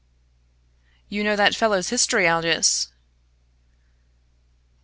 [1.09, 2.87] "You know that fellow's history, Aldous?"